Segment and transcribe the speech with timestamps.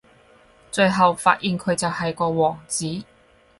[0.71, 3.03] 最後發現佢就係個王子